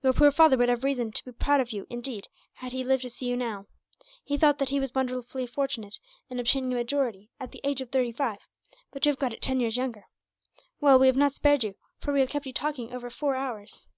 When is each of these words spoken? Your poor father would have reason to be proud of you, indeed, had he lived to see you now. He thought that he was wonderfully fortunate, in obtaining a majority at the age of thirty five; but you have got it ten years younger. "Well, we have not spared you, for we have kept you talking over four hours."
Your 0.00 0.12
poor 0.12 0.30
father 0.30 0.56
would 0.56 0.68
have 0.68 0.84
reason 0.84 1.10
to 1.10 1.24
be 1.24 1.32
proud 1.32 1.60
of 1.60 1.72
you, 1.72 1.88
indeed, 1.90 2.28
had 2.58 2.70
he 2.70 2.84
lived 2.84 3.02
to 3.02 3.10
see 3.10 3.26
you 3.26 3.36
now. 3.36 3.66
He 4.22 4.38
thought 4.38 4.58
that 4.58 4.68
he 4.68 4.78
was 4.78 4.94
wonderfully 4.94 5.44
fortunate, 5.44 5.98
in 6.30 6.38
obtaining 6.38 6.70
a 6.72 6.76
majority 6.76 7.32
at 7.40 7.50
the 7.50 7.60
age 7.64 7.80
of 7.80 7.90
thirty 7.90 8.12
five; 8.12 8.38
but 8.92 9.04
you 9.04 9.10
have 9.10 9.18
got 9.18 9.32
it 9.34 9.42
ten 9.42 9.58
years 9.58 9.76
younger. 9.76 10.04
"Well, 10.80 11.00
we 11.00 11.08
have 11.08 11.16
not 11.16 11.34
spared 11.34 11.64
you, 11.64 11.74
for 11.98 12.12
we 12.14 12.20
have 12.20 12.28
kept 12.30 12.46
you 12.46 12.52
talking 12.52 12.92
over 12.94 13.10
four 13.10 13.34
hours." 13.34 13.88